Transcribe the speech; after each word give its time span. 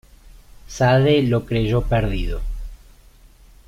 Sade 0.67 1.21
lo 1.21 1.45
creyó 1.45 1.83
perdido. 1.83 2.41